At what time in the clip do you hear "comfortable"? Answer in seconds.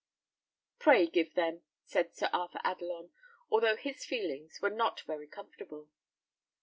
5.27-5.89